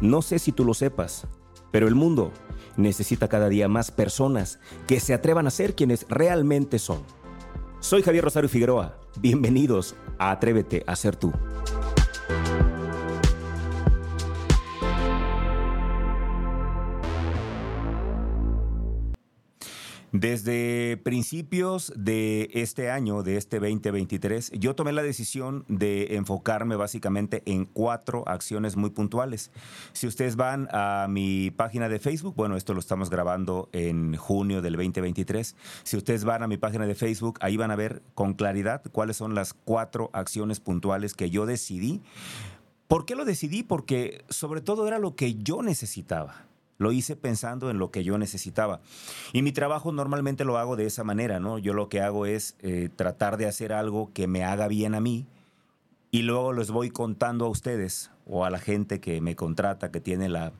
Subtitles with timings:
[0.00, 1.26] No sé si tú lo sepas,
[1.70, 2.30] pero el mundo
[2.76, 7.00] necesita cada día más personas que se atrevan a ser quienes realmente son.
[7.80, 8.98] Soy Javier Rosario Figueroa.
[9.20, 11.32] Bienvenidos a Atrévete a ser tú.
[20.18, 27.42] Desde principios de este año, de este 2023, yo tomé la decisión de enfocarme básicamente
[27.44, 29.50] en cuatro acciones muy puntuales.
[29.92, 34.62] Si ustedes van a mi página de Facebook, bueno, esto lo estamos grabando en junio
[34.62, 38.32] del 2023, si ustedes van a mi página de Facebook, ahí van a ver con
[38.32, 42.00] claridad cuáles son las cuatro acciones puntuales que yo decidí.
[42.88, 43.62] ¿Por qué lo decidí?
[43.62, 46.46] Porque sobre todo era lo que yo necesitaba.
[46.78, 48.80] Lo hice pensando en lo que yo necesitaba.
[49.32, 51.58] Y mi trabajo normalmente lo hago de esa manera, ¿no?
[51.58, 55.00] Yo lo que hago es eh, tratar de hacer algo que me haga bien a
[55.00, 55.26] mí
[56.10, 60.00] y luego les voy contando a ustedes o a la gente que me contrata, que
[60.00, 60.52] tiene la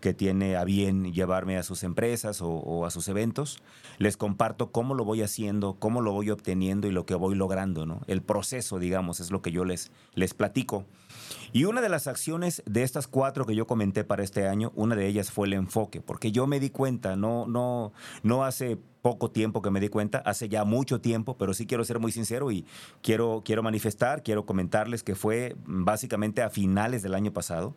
[0.00, 3.58] que tiene a bien llevarme a sus empresas o, a sus eventos,
[3.98, 7.86] les comparto cómo lo voy haciendo, cómo lo voy obteniendo y lo que voy logrando,
[7.86, 8.00] ¿no?
[8.06, 10.84] El proceso, digamos, es lo que yo les, les platico.
[11.52, 14.96] Y una de las acciones de estas cuatro que yo comenté para este año, una
[14.96, 19.30] de ellas fue el enfoque, porque yo me di cuenta, no, no, no hace poco
[19.30, 22.50] tiempo que me di cuenta, hace ya mucho tiempo, pero sí quiero ser muy sincero
[22.50, 22.64] y
[23.02, 27.74] quiero, quiero manifestar, quiero comentarles que fue básicamente a finales del año pasado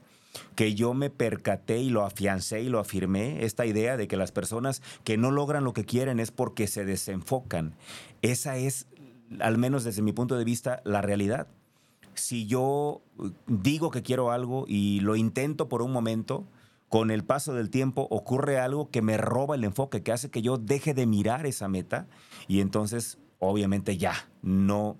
[0.55, 4.31] que yo me percaté y lo afiancé y lo afirmé, esta idea de que las
[4.31, 7.75] personas que no logran lo que quieren es porque se desenfocan.
[8.21, 8.87] Esa es,
[9.39, 11.47] al menos desde mi punto de vista, la realidad
[12.15, 16.45] si yo uh, digo que quiero algo y lo intento por un momento,
[16.89, 20.41] con el paso del tiempo ocurre algo que me roba el enfoque, que hace que
[20.41, 22.07] yo deje de mirar esa meta
[22.47, 24.97] y entonces obviamente ya no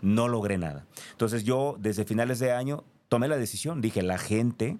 [0.00, 0.86] no logré nada.
[1.12, 4.78] Entonces yo desde finales de año tomé la decisión, dije, la gente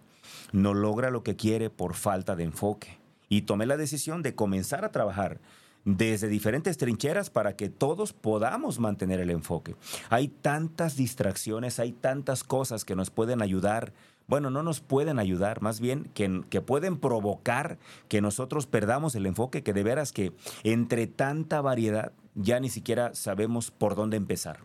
[0.53, 4.87] no logra lo que quiere por falta de enfoque y tomé la decisión de comenzar
[4.87, 5.39] a trabajar
[5.85, 9.77] desde diferentes trincheras para que todos podamos mantener el enfoque.
[10.09, 13.93] Hay tantas distracciones, hay tantas cosas que nos pueden ayudar.
[14.27, 17.77] Bueno, no nos pueden ayudar, más bien que, que pueden provocar
[18.09, 23.15] que nosotros perdamos el enfoque, que de veras que entre tanta variedad ya ni siquiera
[23.15, 24.61] sabemos por dónde empezar.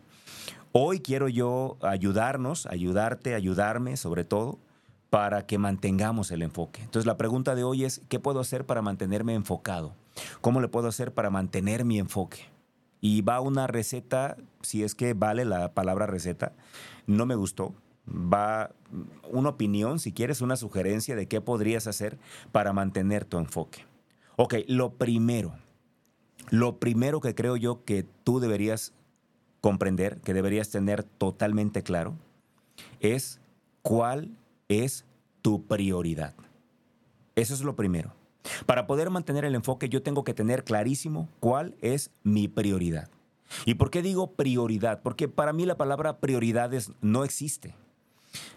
[0.72, 4.58] Hoy quiero yo ayudarnos, ayudarte, ayudarme sobre todo,
[5.10, 6.82] para que mantengamos el enfoque.
[6.82, 9.94] Entonces la pregunta de hoy es, ¿qué puedo hacer para mantenerme enfocado?
[10.40, 12.40] ¿Cómo le puedo hacer para mantener mi enfoque?
[13.00, 16.52] Y va una receta, si es que vale la palabra receta,
[17.06, 17.74] no me gustó.
[18.06, 18.70] Va
[19.30, 22.18] una opinión, si quieres, una sugerencia de qué podrías hacer
[22.52, 23.84] para mantener tu enfoque.
[24.36, 25.54] Ok, lo primero,
[26.50, 28.92] lo primero que creo yo que tú deberías
[29.60, 32.14] comprender, que deberías tener totalmente claro,
[33.00, 33.40] es
[33.82, 34.30] cuál
[34.68, 35.04] es
[35.42, 36.34] tu prioridad.
[37.34, 38.12] Eso es lo primero.
[38.66, 43.08] Para poder mantener el enfoque yo tengo que tener clarísimo cuál es mi prioridad.
[43.64, 45.00] ¿Y por qué digo prioridad?
[45.02, 47.74] Porque para mí la palabra prioridades no existe.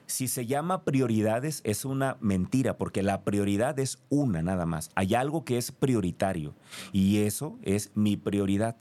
[0.06, 4.92] Si se llama prioridades es una mentira, porque la prioridad es una nada más.
[4.96, 6.54] Hay algo que es prioritario
[6.92, 8.76] y eso es mi prioridad.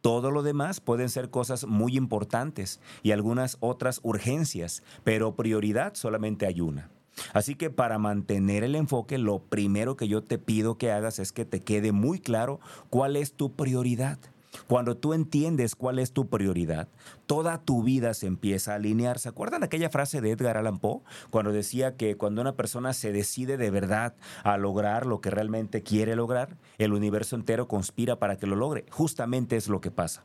[0.00, 6.46] Todo lo demás pueden ser cosas muy importantes y algunas otras urgencias, pero prioridad solamente
[6.46, 6.90] hay una.
[7.32, 11.32] Así que para mantener el enfoque, lo primero que yo te pido que hagas es
[11.32, 14.18] que te quede muy claro cuál es tu prioridad.
[14.66, 16.88] Cuando tú entiendes cuál es tu prioridad,
[17.26, 19.18] toda tu vida se empieza a alinear.
[19.18, 21.02] ¿Se acuerdan aquella frase de Edgar Allan Poe?
[21.30, 25.82] Cuando decía que cuando una persona se decide de verdad a lograr lo que realmente
[25.82, 28.86] quiere lograr, el universo entero conspira para que lo logre.
[28.90, 30.24] Justamente es lo que pasa.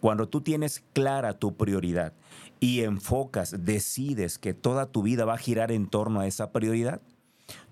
[0.00, 2.12] Cuando tú tienes clara tu prioridad
[2.60, 7.00] y enfocas, decides que toda tu vida va a girar en torno a esa prioridad,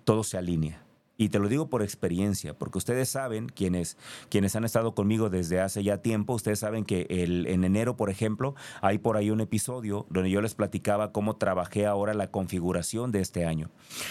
[0.05, 0.83] todo se alinea.
[1.20, 3.98] Y te lo digo por experiencia, porque ustedes saben, quienes,
[4.31, 8.08] quienes han estado conmigo desde hace ya tiempo, ustedes saben que el, en enero, por
[8.08, 13.12] ejemplo, hay por ahí un episodio donde yo les platicaba cómo trabajé ahora la configuración
[13.12, 13.68] de este año.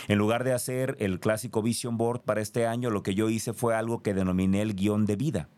[0.07, 3.54] En lugar de hacer el clásico Vision Board para este año, lo que yo hice
[3.54, 5.50] fue algo que denominé el guion de vida.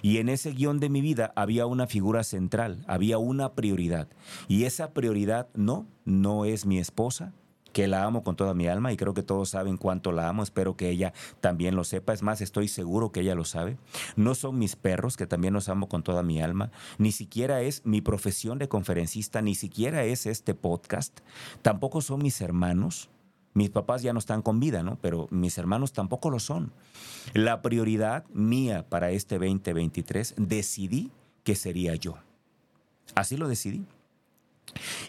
[0.00, 4.08] Y en ese guion de mi vida había una figura central, había una prioridad.
[4.48, 7.34] Y esa prioridad no, no es mi esposa,
[7.74, 10.44] que la amo con toda mi alma y creo que todos saben cuánto la amo,
[10.44, 13.76] espero que ella también lo sepa, es más, estoy seguro que ella lo sabe.
[14.16, 17.84] No son mis perros, que también los amo con toda mi alma, ni siquiera es
[17.84, 21.20] mi profesión de conferencista, ni siquiera es este podcast,
[21.62, 23.10] tampoco son mis hermanos,
[23.54, 24.98] mis papás ya no están con vida, ¿no?
[25.00, 26.72] Pero mis hermanos tampoco lo son.
[27.34, 31.12] La prioridad mía para este 2023 decidí
[31.44, 32.16] que sería yo.
[33.14, 33.84] Así lo decidí.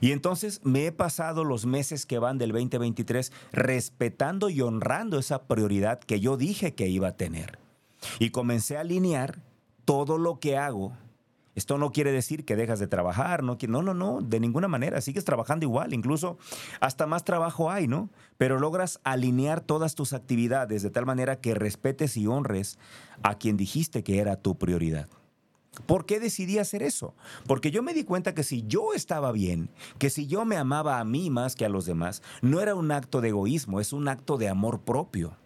[0.01, 5.43] Y entonces me he pasado los meses que van del 2023 respetando y honrando esa
[5.43, 7.59] prioridad que yo dije que iba a tener.
[8.19, 9.41] Y comencé a alinear
[9.85, 10.93] todo lo que hago.
[11.55, 14.99] Esto no quiere decir que dejas de trabajar, no, no, no, no, de ninguna manera,
[14.99, 16.37] sigues trabajando igual, incluso
[16.81, 18.09] hasta más trabajo hay, ¿no?
[18.37, 22.77] Pero logras alinear todas tus actividades de tal manera que respetes y honres
[23.23, 25.07] a quien dijiste que era tu prioridad.
[25.85, 27.13] ¿Por qué decidí hacer eso?
[27.47, 30.99] Porque yo me di cuenta que si yo estaba bien, que si yo me amaba
[30.99, 34.07] a mí más que a los demás, no era un acto de egoísmo, es un
[34.07, 35.37] acto de amor propio.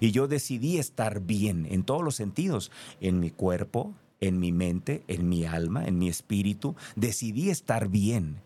[0.00, 2.70] Y yo decidí estar bien en todos los sentidos,
[3.00, 6.76] en mi cuerpo, en mi mente, en mi alma, en mi espíritu.
[6.96, 8.40] Decidí estar bien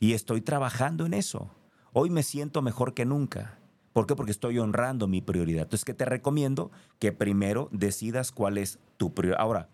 [0.00, 1.50] y estoy trabajando en eso.
[1.92, 3.58] Hoy me siento mejor que nunca.
[3.92, 4.14] ¿Por qué?
[4.14, 5.62] Porque estoy honrando mi prioridad.
[5.62, 6.70] Entonces, ¿qué te recomiendo?
[6.98, 9.40] Que primero decidas cuál es tu prioridad.
[9.40, 9.70] Ahora,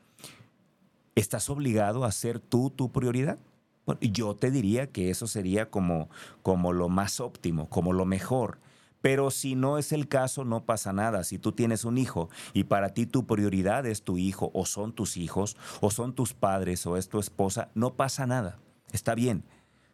[1.22, 3.38] ¿Estás obligado a ser tú tu prioridad?
[3.86, 6.10] Bueno, yo te diría que eso sería como,
[6.42, 8.58] como lo más óptimo, como lo mejor.
[9.00, 11.22] Pero si no es el caso, no pasa nada.
[11.22, 14.92] Si tú tienes un hijo y para ti tu prioridad es tu hijo, o son
[14.92, 18.58] tus hijos, o son tus padres, o es tu esposa, no pasa nada.
[18.90, 19.44] Está bien.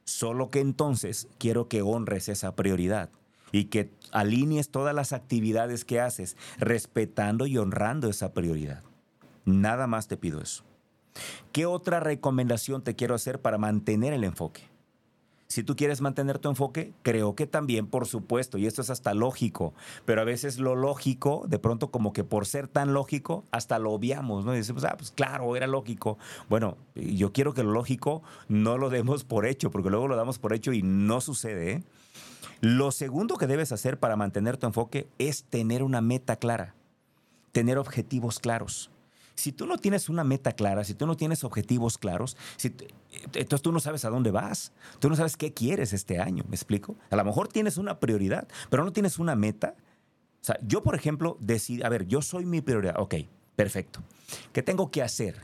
[0.04, 3.10] Solo que entonces quiero que honres esa prioridad
[3.52, 8.82] y que alinees todas las actividades que haces respetando y honrando esa prioridad.
[9.44, 10.64] Nada más te pido eso.
[11.52, 14.69] ¿Qué otra recomendación te quiero hacer para mantener el enfoque?
[15.49, 19.14] Si tú quieres mantener tu enfoque, creo que también, por supuesto, y esto es hasta
[19.14, 19.72] lógico,
[20.05, 23.93] pero a veces lo lógico, de pronto como que por ser tan lógico, hasta lo
[23.93, 24.52] obviamos, ¿no?
[24.52, 26.19] Y decimos, ah, pues claro, era lógico.
[26.50, 30.38] Bueno, yo quiero que lo lógico no lo demos por hecho, porque luego lo damos
[30.38, 31.72] por hecho y no sucede.
[31.72, 31.82] ¿eh?
[32.61, 36.75] Lo segundo que debes hacer para mantener tu enfoque es tener una meta clara,
[37.52, 38.90] tener objetivos claros
[39.38, 42.37] si tú no tienes una meta clara, si tú no tienes objetivos claros,
[43.32, 46.56] entonces tú no sabes a dónde vas, tú no sabes qué quieres este año, ¿me
[46.56, 46.96] explico?
[47.11, 49.76] A lo mejor tienes una prioridad, pero no tienes una meta.
[50.40, 53.14] O sea, yo, por ejemplo, decido, a ver, yo soy mi prioridad, ok,
[53.55, 54.00] perfecto.
[54.52, 55.37] ¿Qué tengo que hacer?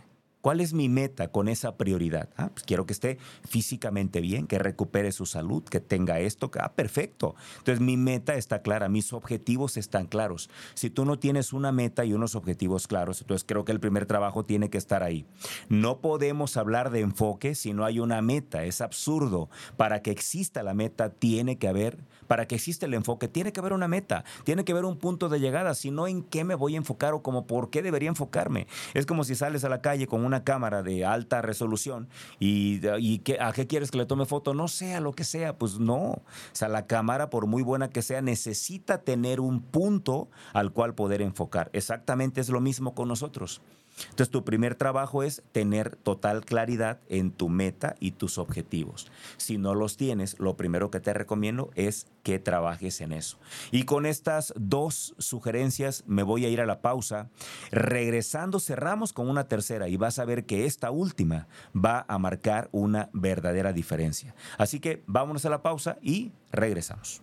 [0.44, 2.29] ¿Cuál es mi meta con esa prioridad?
[2.37, 3.17] Ah, pues quiero que esté
[3.49, 6.50] físicamente bien, que recupere su salud, que tenga esto.
[6.61, 7.35] ah, perfecto.
[7.56, 10.50] Entonces mi meta está clara, mis objetivos están claros.
[10.75, 14.05] Si tú no tienes una meta y unos objetivos claros, entonces creo que el primer
[14.05, 15.25] trabajo tiene que estar ahí.
[15.70, 18.64] No podemos hablar de enfoque si no hay una meta.
[18.64, 19.49] Es absurdo.
[19.79, 23.61] Para que exista la meta tiene que haber, para que exista el enfoque tiene que
[23.61, 25.75] haber una meta, tiene que haber un punto de llegada.
[25.75, 28.67] Si no, ¿en qué me voy a enfocar o como por qué debería enfocarme?
[28.93, 32.08] Es como si sales a la calle con una cámara de alta resolución
[32.40, 34.54] y, y ¿a qué quieres que le tome foto?
[34.54, 36.00] No sea lo que sea, pues no.
[36.00, 36.22] O
[36.52, 41.22] sea, la cámara, por muy buena que sea, necesita tener un punto al cual poder
[41.22, 41.70] enfocar.
[41.72, 43.60] Exactamente es lo mismo con nosotros.
[44.02, 49.11] Entonces, tu primer trabajo es tener total claridad en tu meta y tus objetivos.
[49.37, 53.38] Si no los tienes, lo primero que te recomiendo es que trabajes en eso.
[53.70, 57.31] Y con estas dos sugerencias me voy a ir a la pausa.
[57.70, 62.69] Regresando, cerramos con una tercera y vas a ver que esta última va a marcar
[62.73, 64.35] una verdadera diferencia.
[64.58, 67.23] Así que vámonos a la pausa y regresamos.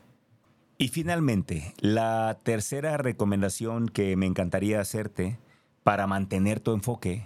[0.78, 5.38] Y finalmente, la tercera recomendación que me encantaría hacerte
[5.84, 7.26] para mantener tu enfoque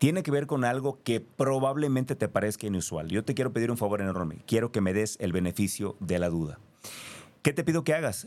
[0.00, 3.08] tiene que ver con algo que probablemente te parezca inusual.
[3.08, 4.38] Yo te quiero pedir un favor enorme.
[4.46, 6.58] Quiero que me des el beneficio de la duda.
[7.42, 8.26] ¿Qué te pido que hagas?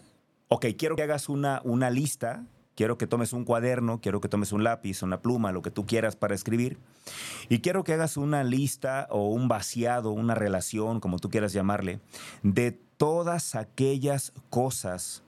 [0.50, 2.46] Ok, quiero que hagas una, una lista.
[2.76, 5.88] Quiero que tomes un cuaderno, quiero que tomes un lápiz, una pluma, lo que tú
[5.88, 6.78] quieras para escribir.
[7.50, 12.02] Y quiero que hagas una lista o un vaciado, una relación, como tú quieras llamarle,
[12.44, 15.24] de todas aquellas cosas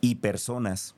[0.00, 0.96] y personas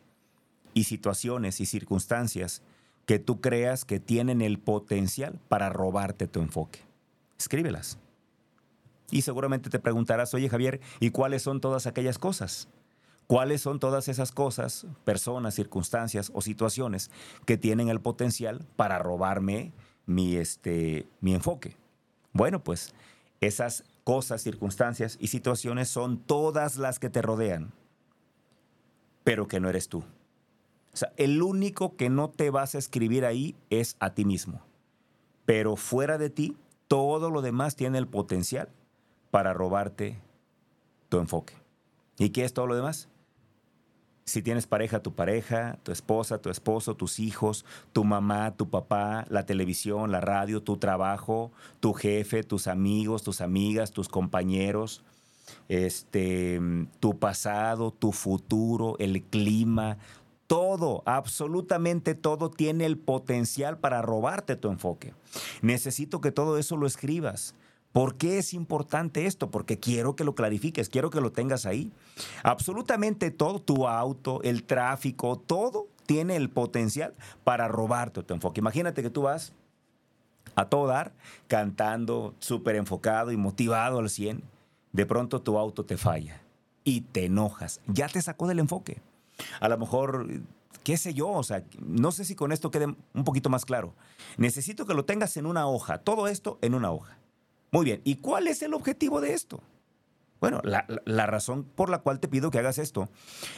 [0.72, 2.62] y situaciones y circunstancias
[3.06, 6.80] que tú creas que tienen el potencial para robarte tu enfoque.
[7.38, 7.98] Escríbelas.
[9.10, 12.68] Y seguramente te preguntarás, oye Javier, ¿y cuáles son todas aquellas cosas?
[13.28, 17.10] ¿Cuáles son todas esas cosas, personas, circunstancias o situaciones
[17.44, 19.72] que tienen el potencial para robarme
[20.06, 21.76] mi, este, mi enfoque?
[22.32, 22.94] Bueno, pues
[23.40, 27.72] esas cosas, circunstancias y situaciones son todas las que te rodean,
[29.24, 30.04] pero que no eres tú.
[30.96, 34.62] O sea, el único que no te vas a escribir ahí es a ti mismo.
[35.44, 36.56] Pero fuera de ti,
[36.88, 38.70] todo lo demás tiene el potencial
[39.30, 40.18] para robarte
[41.10, 41.52] tu enfoque.
[42.16, 43.10] ¿Y qué es todo lo demás?
[44.24, 49.26] Si tienes pareja, tu pareja, tu esposa, tu esposo, tus hijos, tu mamá, tu papá,
[49.28, 55.04] la televisión, la radio, tu trabajo, tu jefe, tus amigos, tus amigas, tus compañeros,
[55.68, 56.58] este,
[57.00, 59.98] tu pasado, tu futuro, el clima,
[60.46, 65.14] todo, absolutamente todo tiene el potencial para robarte tu enfoque.
[65.62, 67.54] Necesito que todo eso lo escribas,
[67.96, 69.50] ¿Por qué es importante esto?
[69.50, 71.90] Porque quiero que lo clarifiques, quiero que lo tengas ahí.
[72.42, 78.60] Absolutamente todo, tu auto, el tráfico, todo tiene el potencial para robarte tu enfoque.
[78.60, 79.54] Imagínate que tú vas
[80.56, 81.14] a todo dar,
[81.48, 84.42] cantando, súper enfocado y motivado al 100.
[84.92, 86.42] De pronto tu auto te falla
[86.84, 87.80] y te enojas.
[87.86, 89.00] Ya te sacó del enfoque.
[89.60, 90.26] A lo mejor,
[90.82, 93.94] qué sé yo, o sea, no sé si con esto quede un poquito más claro.
[94.36, 97.18] Necesito que lo tengas en una hoja, todo esto en una hoja.
[97.70, 99.60] Muy bien, ¿y cuál es el objetivo de esto?
[100.40, 103.08] Bueno, la, razón por la cual te pido que hagas esto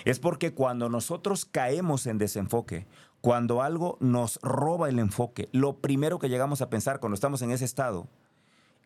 [0.04, 2.86] es porque cuando nosotros caemos en desenfoque,
[3.20, 7.50] cuando algo nos roba el enfoque, lo primero que llegamos a pensar cuando estamos en
[7.50, 8.06] ese estado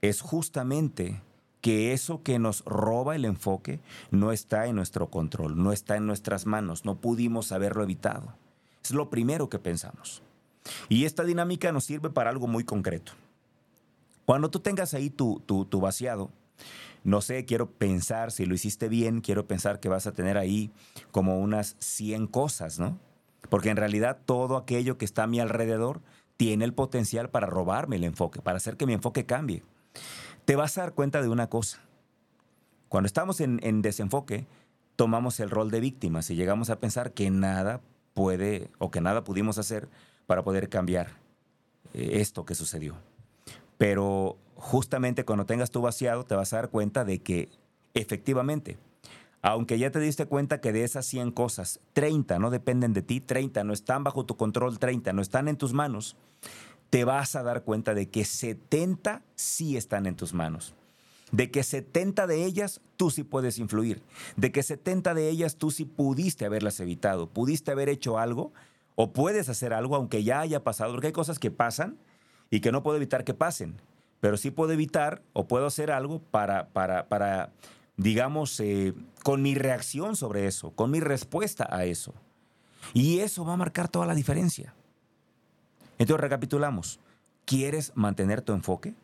[0.01, 1.21] es justamente
[1.63, 6.07] que eso que nos roba el enfoque no está en nuestro control, no está en
[6.07, 8.35] nuestras manos, no pudimos haberlo evitado.
[8.85, 10.23] Es lo primero que pensamos.
[10.89, 13.13] Y esta dinámica nos sirve para algo muy concreto.
[14.27, 16.31] Cuando tú tengas ahí tu, tu, vaciado,
[17.05, 20.73] no sé, quiero pensar si lo hiciste bien, quiero pensar que vas a tener ahí
[21.13, 22.99] como unas 100 cosas, ¿no?
[23.49, 26.01] Porque en realidad todo aquello que está a mi alrededor
[26.37, 29.63] tiene el potencial para robarme el enfoque, para hacer que mi enfoque cambie.
[30.45, 31.81] Te vas a dar cuenta de una cosa.
[32.89, 34.47] Cuando estamos en, en desenfoque,
[34.97, 37.81] tomamos el rol de víctimas y llegamos a pensar que nada
[38.15, 39.89] puede o que nada pudimos hacer
[40.27, 41.09] para poder cambiar
[41.95, 42.97] eh, esto que sucedió.
[43.79, 47.49] Pero justamente cuando tengas tu vaciado te vas a dar cuenta de que
[47.95, 48.79] efectivamente,
[49.43, 53.21] aunque ya te diste cuenta que de esas 100 cosas, 30 no dependen de ti,
[53.21, 56.17] 30 no están bajo tu control, 30 no están en tus manos,
[56.93, 60.75] te vas a dar cuenta de que 70 sí están en tus manos.
[61.31, 64.03] De que 70 de ellas tú sí puedes influir.
[64.37, 67.31] De que 70 de ellas tú sí pudiste haberlas evitado.
[67.31, 68.53] Pudiste haber hecho algo
[68.95, 70.93] o puedes hacer algo aunque ya haya pasado.
[70.93, 71.97] Porque hay cosas que pasan
[72.51, 73.81] y que no puedo evitar que pasen,
[74.21, 77.55] pero sí puedo evitar o puedo hacer algo para, para, para
[77.97, 78.93] digamos, eh,
[79.25, 82.13] con mi reacción sobre eso, con mi respuesta a eso.
[82.93, 84.75] Y eso va a marcar toda la diferencia.
[86.03, 86.99] Entonces recapitulamos.
[87.45, 88.95] ¿Quieres mantener tu enfoque?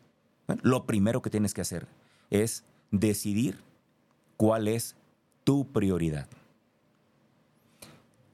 [0.62, 1.86] lo primero que tienes que hacer
[2.30, 3.60] es decidir
[4.38, 4.96] cuál es
[5.44, 6.26] tu prioridad.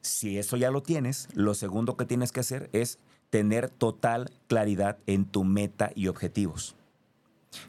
[0.00, 4.96] Si eso ya lo tienes, lo segundo que tienes que hacer es tener total claridad
[5.06, 6.74] en tu meta y objetivos.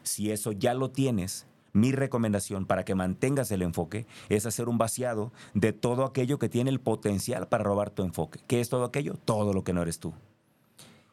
[0.03, 4.77] Si eso ya lo tienes, mi recomendación para que mantengas el enfoque es hacer un
[4.77, 8.39] vaciado de todo aquello que tiene el potencial para robar tu enfoque.
[8.47, 9.15] ¿Qué es todo aquello?
[9.25, 10.13] Todo lo que no eres tú.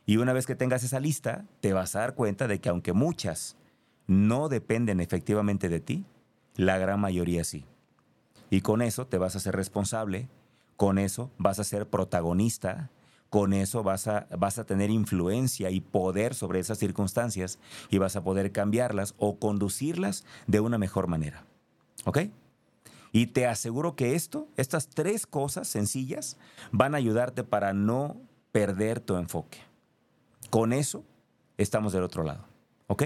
[0.06, 2.92] Y una vez que tengas esa lista, te vas a dar cuenta de que aunque
[2.92, 3.56] muchas
[4.06, 6.04] no dependen efectivamente de ti,
[6.56, 7.64] la gran mayoría sí.
[8.50, 10.28] Y con eso te vas a ser responsable,
[10.76, 12.90] con eso vas a ser protagonista,
[13.30, 18.16] con eso vas a, vas a tener influencia y poder sobre esas circunstancias y vas
[18.16, 21.46] a poder cambiarlas o conducirlas de una mejor manera.
[22.04, 22.18] ¿Ok?
[23.12, 26.36] Y te aseguro que esto, estas tres cosas sencillas,
[26.72, 28.20] van a ayudarte para no
[28.52, 29.58] perder tu enfoque.
[30.52, 31.02] Con eso
[31.56, 32.44] estamos del otro lado.
[32.86, 33.04] ¿Ok?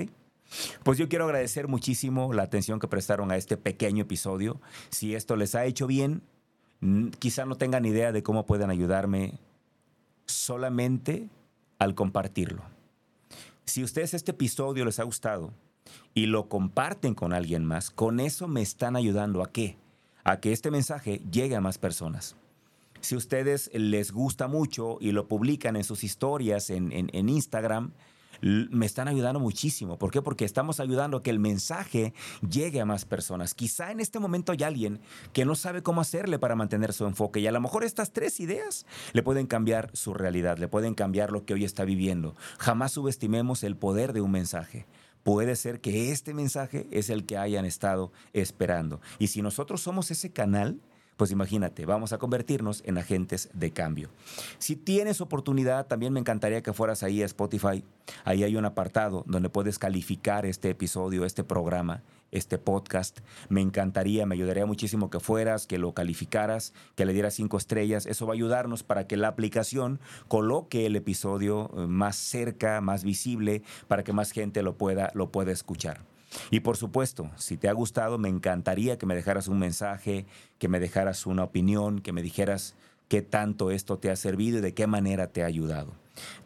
[0.83, 4.61] Pues yo quiero agradecer muchísimo la atención que prestaron a este pequeño episodio.
[4.91, 6.23] Si esto les ha hecho bien,
[7.21, 9.39] quizá no tengan idea de cómo pueden ayudarme
[10.27, 11.29] solamente
[11.79, 12.65] al compartirlo.
[13.65, 15.53] Si ustedes este episodio les ha gustado
[16.15, 19.77] y lo comparten con alguien más, con eso me están ayudando a qué?
[20.25, 22.35] A que este mensaje llegue a más personas.
[23.07, 27.93] Si ustedes les gusta mucho y lo publican en sus historias en, en Instagram,
[28.41, 29.97] me están ayudando muchísimo.
[29.97, 30.23] ¿Por qué?
[30.23, 32.15] Porque estamos ayudando a que el mensaje
[32.51, 33.55] llegue a más personas.
[33.55, 34.99] Quizá en este momento hay alguien
[35.33, 38.41] que no sabe cómo hacerle para mantener su enfoque y a lo mejor estas tres
[38.41, 42.35] ideas le pueden cambiar su realidad, le pueden cambiar lo que hoy está viviendo.
[42.59, 44.85] Jamás subestimemos el poder de un mensaje
[45.23, 49.01] puede ser que este mensaje es el que hayan estado esperando.
[49.19, 50.81] Y si nosotros somos ese canal,
[51.17, 54.11] pues imagínate, vamos a convertirnos en agentes de cambio.
[54.59, 57.83] Si tienes oportunidad, también me encantaría que fueras ahí a Spotify.
[58.25, 63.21] Ahí hay un apartado donde puedes calificar este episodio, este programa, este podcast.
[63.49, 68.07] Me encantaría, me ayudaría muchísimo que fueras, que lo calificaras, que le dieras cinco estrellas.
[68.07, 73.05] Eso va a ayudarnos para que la aplicación coloque el episodio eh, más cerca, más
[73.05, 76.01] visible, para que más gente lo pueda, lo pueda escuchar.
[76.51, 80.27] Y por supuesto, si te ha gustado, me encantaría que me dejaras un mensaje,
[80.59, 82.75] que me dejaras una opinión, que me dijeras
[83.09, 85.93] qué tanto esto te ha servido y de qué manera te ha ayudado.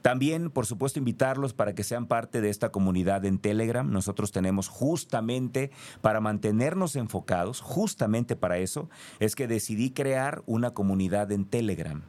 [0.03, 3.89] También, por supuesto, invitarlos para que sean parte de esta comunidad en Telegram.
[3.91, 5.71] Nosotros tenemos justamente
[6.01, 12.03] para mantenernos enfocados, justamente para eso, es que decidí crear una comunidad en Telegram.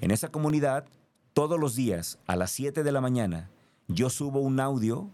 [0.00, 0.86] En esa comunidad,
[1.32, 3.50] todos los días a las 7 de la mañana,
[3.86, 5.08] yo subo un audio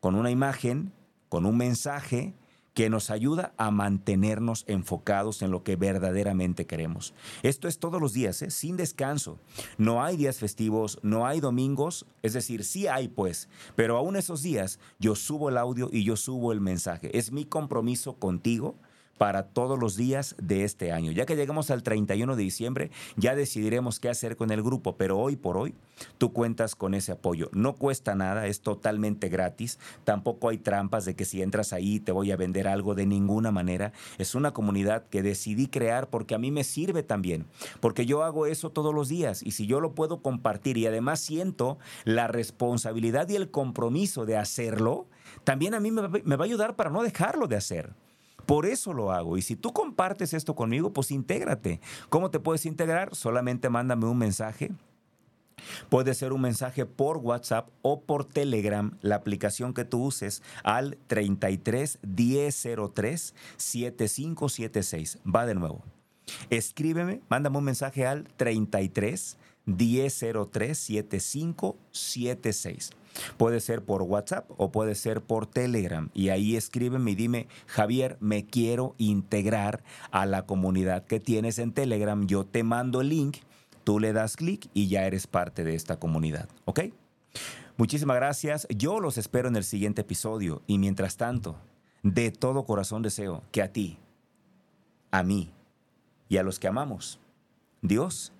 [0.00, 0.92] con una imagen
[1.32, 2.34] con un mensaje
[2.74, 7.14] que nos ayuda a mantenernos enfocados en lo que verdaderamente queremos.
[7.42, 8.50] Esto es todos los días, ¿eh?
[8.50, 9.38] sin descanso.
[9.78, 14.42] No hay días festivos, no hay domingos, es decir, sí hay pues, pero aún esos
[14.42, 17.16] días yo subo el audio y yo subo el mensaje.
[17.16, 18.74] Es mi compromiso contigo
[19.22, 21.12] para todos los días de este año.
[21.12, 25.16] Ya que llegamos al 31 de diciembre, ya decidiremos qué hacer con el grupo, pero
[25.16, 25.76] hoy por hoy
[26.18, 27.48] tú cuentas con ese apoyo.
[27.52, 32.10] No cuesta nada, es totalmente gratis, tampoco hay trampas de que si entras ahí te
[32.10, 33.92] voy a vender algo de ninguna manera.
[34.18, 37.46] Es una comunidad que decidí crear porque a mí me sirve también,
[37.78, 41.20] porque yo hago eso todos los días y si yo lo puedo compartir y además
[41.20, 45.06] siento la responsabilidad y el compromiso de hacerlo,
[45.44, 47.94] también a mí me va a ayudar para no dejarlo de hacer.
[48.46, 49.36] Por eso lo hago.
[49.36, 51.80] Y si tú compartes esto conmigo, pues intégrate.
[52.08, 53.14] ¿Cómo te puedes integrar?
[53.14, 54.70] Solamente mándame un mensaje.
[55.88, 60.98] Puede ser un mensaje por WhatsApp o por Telegram, la aplicación que tú uses, al
[61.06, 65.18] 33 1003 7576.
[65.24, 65.84] Va de nuevo.
[66.50, 72.90] Escríbeme, mándame un mensaje al 33 1003 7576.
[73.36, 76.10] Puede ser por WhatsApp o puede ser por Telegram.
[76.14, 81.72] Y ahí escríbeme y dime, Javier, me quiero integrar a la comunidad que tienes en
[81.72, 82.26] Telegram.
[82.26, 83.38] Yo te mando el link,
[83.84, 86.48] tú le das clic y ya eres parte de esta comunidad.
[86.64, 86.80] ¿Ok?
[87.76, 88.66] Muchísimas gracias.
[88.68, 90.62] Yo los espero en el siguiente episodio.
[90.66, 91.56] Y mientras tanto,
[92.02, 93.98] de todo corazón deseo que a ti,
[95.10, 95.50] a mí
[96.28, 97.18] y a los que amamos,
[97.80, 98.32] Dios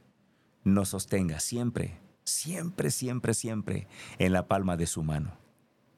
[0.64, 3.88] nos sostenga siempre siempre, siempre, siempre
[4.18, 5.32] en la palma de su mano.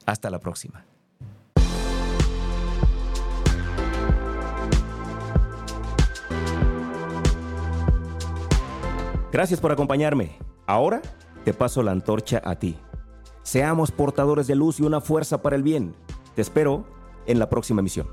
[0.06, 0.84] Hasta la próxima.
[9.32, 10.38] Gracias por acompañarme.
[10.66, 11.02] Ahora
[11.44, 12.78] te paso la antorcha a ti.
[13.42, 15.94] Seamos portadores de luz y una fuerza para el bien.
[16.34, 16.86] Te espero
[17.26, 18.06] en la próxima emisión.